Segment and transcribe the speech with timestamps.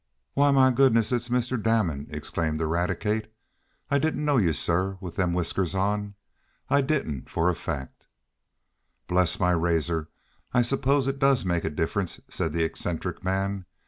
[0.33, 1.11] "Why, mah goodness!
[1.11, 1.61] It's Mr.
[1.61, 3.31] Damon!" exclaimed Eradicate.
[3.91, 6.15] "I didn't know yo', sah, wif dem whiskers on!
[6.71, 8.07] I didn't, fo' a fac'!"
[9.05, 10.09] "Bless my razor!
[10.55, 13.65] I suppose it does make a difference," said the eccentric man.